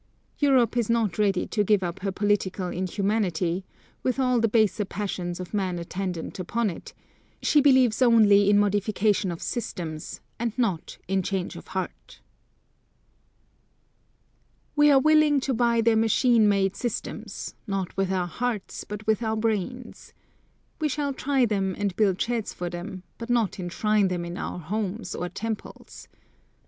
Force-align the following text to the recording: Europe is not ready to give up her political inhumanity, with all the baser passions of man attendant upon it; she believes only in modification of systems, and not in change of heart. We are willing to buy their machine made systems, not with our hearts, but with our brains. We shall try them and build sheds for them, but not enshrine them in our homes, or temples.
Europe 0.39 0.75
is 0.75 0.89
not 0.89 1.19
ready 1.19 1.45
to 1.45 1.63
give 1.63 1.83
up 1.83 1.99
her 1.99 2.11
political 2.11 2.69
inhumanity, 2.69 3.63
with 4.01 4.19
all 4.19 4.39
the 4.39 4.47
baser 4.49 4.83
passions 4.83 5.39
of 5.39 5.53
man 5.53 5.77
attendant 5.77 6.39
upon 6.39 6.71
it; 6.71 6.95
she 7.43 7.61
believes 7.61 8.01
only 8.01 8.49
in 8.49 8.57
modification 8.57 9.31
of 9.31 9.43
systems, 9.43 10.19
and 10.39 10.57
not 10.57 10.97
in 11.07 11.21
change 11.21 11.55
of 11.55 11.67
heart. 11.67 12.19
We 14.75 14.89
are 14.89 14.97
willing 14.99 15.39
to 15.41 15.53
buy 15.53 15.81
their 15.81 15.95
machine 15.95 16.49
made 16.49 16.75
systems, 16.75 17.53
not 17.67 17.95
with 17.95 18.11
our 18.11 18.25
hearts, 18.25 18.83
but 18.83 19.05
with 19.05 19.21
our 19.21 19.35
brains. 19.37 20.13
We 20.79 20.87
shall 20.89 21.13
try 21.13 21.45
them 21.45 21.75
and 21.77 21.95
build 21.95 22.19
sheds 22.19 22.53
for 22.53 22.71
them, 22.71 23.03
but 23.19 23.29
not 23.29 23.59
enshrine 23.59 24.07
them 24.07 24.25
in 24.25 24.35
our 24.35 24.57
homes, 24.57 25.13
or 25.13 25.29
temples. 25.29 26.07